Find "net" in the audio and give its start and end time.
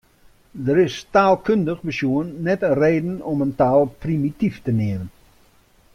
2.47-2.65